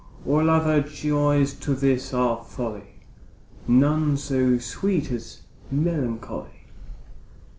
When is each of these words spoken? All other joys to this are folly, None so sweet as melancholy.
All 0.25 0.49
other 0.49 0.81
joys 0.81 1.53
to 1.59 1.75
this 1.75 2.11
are 2.11 2.43
folly, 2.43 3.03
None 3.67 4.17
so 4.17 4.57
sweet 4.57 5.11
as 5.11 5.43
melancholy. 5.69 6.65